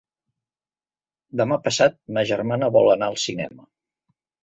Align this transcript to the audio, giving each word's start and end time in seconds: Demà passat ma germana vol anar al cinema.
Demà 1.43 1.59
passat 1.69 2.01
ma 2.17 2.25
germana 2.33 2.73
vol 2.81 2.93
anar 2.97 3.15
al 3.15 3.23
cinema. 3.29 3.73